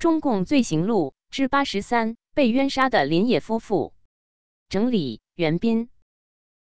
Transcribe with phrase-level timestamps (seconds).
[0.00, 3.92] 中共罪行录之八十三：被冤杀的林野夫妇。
[4.70, 5.90] 整理：袁斌。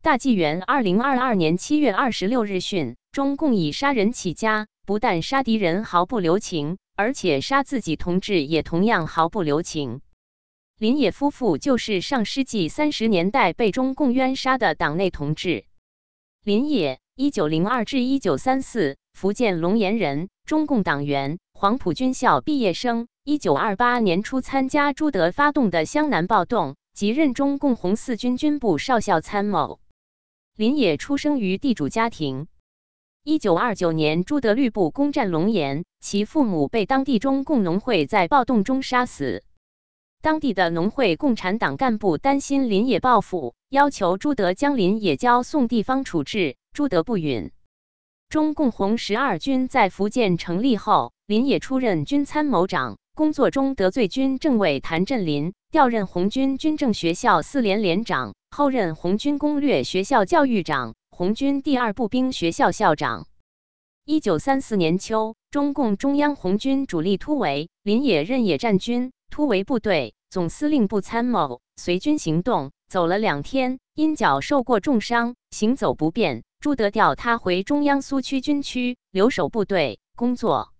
[0.00, 10.00] 大纪元二零二二年七月二十六日讯，中共以杀人起家，不但杀敌人毫不留情，而且杀自己同志也同样毫不留情。
[10.78, 15.66] 林野夫妇就是上世纪三十年代被中共冤杀的党内同志。
[16.42, 23.08] 林野，一九零二至一九三四，福建龙岩人，中共党员，黄埔军校毕业生。
[23.28, 29.80] 一九二八年初参加朱德发动的湘南暴动，即任中共红四军军部少校参谋。
[30.54, 32.46] 林野出生于地主家庭。
[33.24, 39.42] 一九二九年，朱德律部攻占龙岩，其父母被当地中共农会在暴动中杀死。
[40.22, 46.56] 当地的农会共产党干部担心林野报复，要求朱德将林野交送地方处置。
[46.72, 47.50] 朱德不允。
[48.28, 63.26] 中共红十二军在福建成立后，林野出任军参谋长，工作中得罪军政委谭震林，调任红军军政学校四连连长，后任红军攻略学校教育长、红军第二步兵学校校长。
[64.04, 70.12] 一九三四年秋，中共中央红军主力突围，林野任野战军突围部队。
[70.28, 76.42] 总司令部参谋随军行动，走了两天，因脚受过重伤，行走不便。
[76.60, 80.74] 朱德调他回中央苏区军区留守部队工作。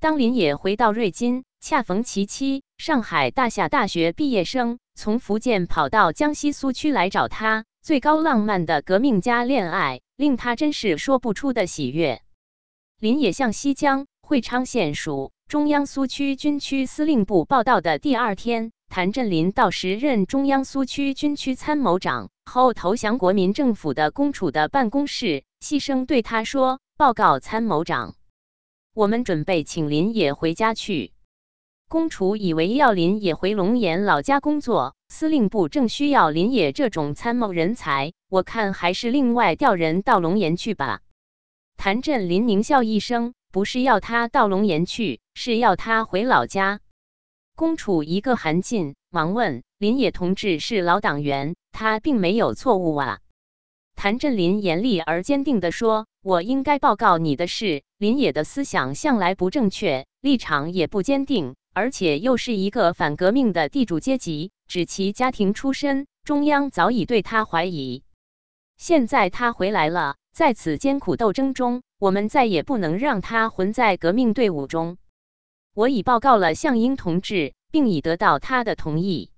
[0.00, 12.22] 当林野回到瑞金，恰逢其妻上海大夏大学毕业生从福建跑到江西苏区来找他，最高浪漫的革命家恋爱，令他真是说不出的喜悦。
[12.98, 15.32] 林野向西江会昌县署。
[15.48, 28.14] 中央苏区军区司令部报道的第二天，谭震林到时任中央苏区军区参谋长，后投降国民政府的公署的办公室，细声对他说：“报告参谋长，
[28.94, 31.12] 我们准备请林野回家去。”
[31.88, 41.00] 公储以为要林野回龙岩老家工作，司令部正需要林野这种参谋人才，我看还是另外调人到龙岩去吧。
[41.78, 43.32] 谭震林狞笑一声。
[43.50, 46.80] 不是要他到龙岩去，是要他回老家。
[47.56, 53.20] 公楚一个寒噤，忙问林野同志是老党员，他并没有错误啊。
[53.96, 64.50] 谭震林严厉而坚定地说：“我应该报告你的是，林野的思想向来不正确，立场也不坚定，而且又是一个反革命的地主阶级。
[64.66, 68.02] 指其家庭出身，中央早已对他怀疑。
[68.76, 74.98] 现在他回来了，在此艰苦斗争中。”我们再也不能让他混在革命队伍中。
[75.74, 79.30] 我已报告了向英同志，并已得到他的同意。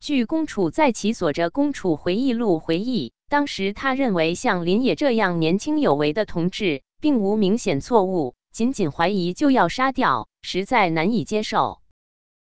[0.00, 11.80] 据公楚在其所着公楚回忆录回忆，当时他认为像林野这样年轻有为的同志，并无明显错误，仅仅怀疑就要杀掉，实在难以接受。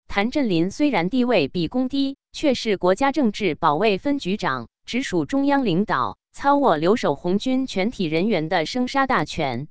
[0.08, 6.18] 谭震林虽然地位比公低，却是国家政治保卫分局长，直属中央领导。
[6.36, 9.68] 操握留守红军全体人员的生杀大权，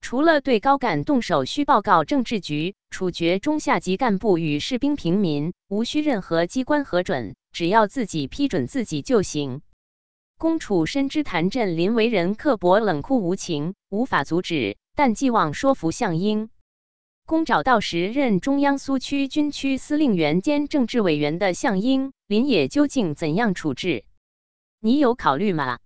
[0.00, 9.62] 除了对高干动手，需报告政治局，处决中下级干部与士兵平民，无需任何机关核准，只要自己批准自己就行。
[10.38, 16.50] 公楚深知谭震林为人刻薄冷酷无情，无法阻止，但寄望说服项英。
[17.26, 24.04] 公找到时任中央苏区军区司令员兼政治委员的项英，林野究竟怎样处置？
[24.80, 25.78] 你有考虑吗？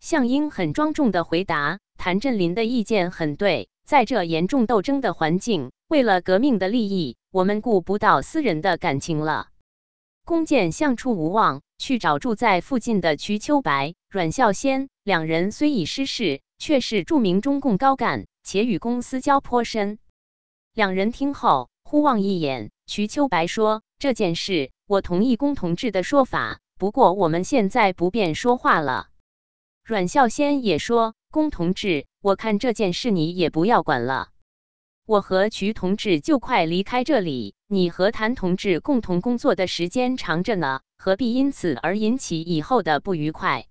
[0.00, 9.48] 向英很庄重的回答：“谭震林的意见很对，在这严重斗争的环境，为了革命的利益，我们顾不到私人的感情了。”
[10.26, 19.98] 弓箭相处无望，去找住在附近的瞿秋白、阮孝先两人，虽已失势，却是著名中共高干，且与公私交颇深。
[20.74, 29.08] 两人听后互望一眼，瞿秋白说：“这件事，我同意龚同志的说法。”不过我们现在不便说话了。
[29.82, 34.28] 阮孝先也说：“龚同志，我看这件事你也不要管了。
[35.06, 43.64] 我和瞿同志就快离开这里，你和谭同志共同工作的时间长着呢，何必因此而引起以后的不愉快？”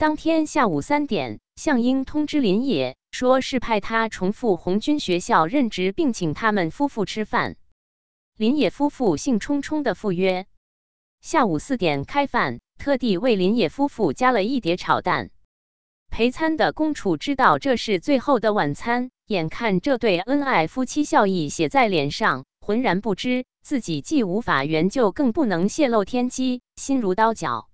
[0.00, 7.56] 当天下午三点，向英通知林野，说是派他重复红军学校任职，并请他们夫妇吃饭。
[8.38, 10.46] 林野夫妇兴冲冲的赴约。
[11.20, 15.28] 下午四点开饭，特地为林野夫妇加了一碟炒蛋。
[16.08, 27.68] 陪餐的公楚知道这是最后的晚餐，眼看这对恩爱夫妻笑意写在脸上，浑然不知自己既无法援救，更不能泄露天机，心如刀绞。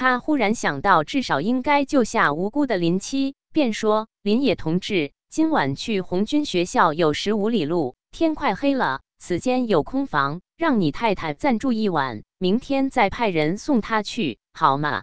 [0.00, 15.02] 他忽然想到，至少应该救下无辜的林妻，便说：“林野同志，今晚去红军学校有十五里路，天快黑了，此间有空房，让你太太暂住一晚，明天再派人送她去，好吗？”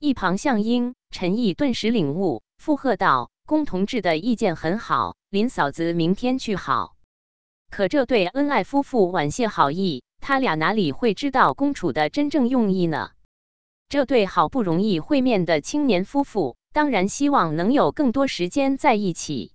[0.00, 6.96] 一旁向英、陈毅顿时领悟，附和道：“龚同志的意见很好，林嫂子明天去好。
[7.70, 13.10] 可这对恩爱夫妇婉谢好意，他俩哪里会知道公主的真正用意呢？
[13.88, 19.52] 这对好不容易会面的青年夫妇，当然希望能有更多时间在一起。”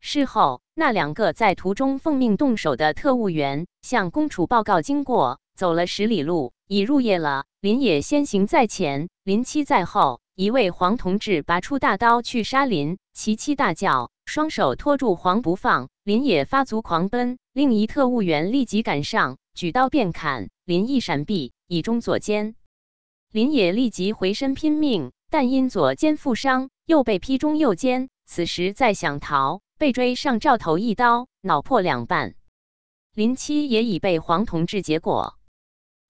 [0.00, 7.44] 事后，那两个在途中奉命动手的特务员向公主报告经过，走了十里路，已入夜了。
[7.60, 10.20] 林野先行在前，林七在后。
[10.34, 15.90] 一位黄同志拔出大刀去杀林，其妻大叫，双手托住黄不放。
[16.02, 20.48] 林野发足狂奔，另一特务员立即赶上，举刀便砍。
[20.64, 22.54] 林一闪避，以中左肩。
[23.32, 28.08] 林野立即回身拼命，但因左肩负伤，又被劈中右肩。
[28.26, 29.60] 此时再想逃。
[29.78, 32.34] 被追上，照头一刀，脑破两半。
[33.14, 35.38] 林七也已被黄同志结果。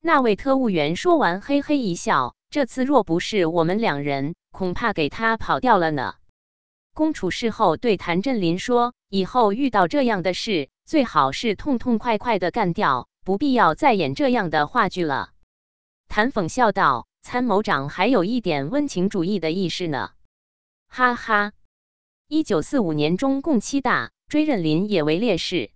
[0.01, 6.15] 那位特务员说完，嘿嘿一笑：“这次若不是我们两人，恐怕给他跑掉了呢。”
[6.95, 15.31] 公主事后对谭震林说：“以后遇到这样的事，最好是痛痛快快的干掉，不必要再演这样的话剧了。”
[16.09, 20.13] 谭讽笑道：“参谋长还有一点温情主义的意识呢。”
[20.89, 21.53] 哈哈。
[22.29, 25.73] 一九四五年中共七大追认林也为烈士，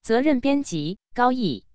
[0.00, 1.66] 责任编辑高毅。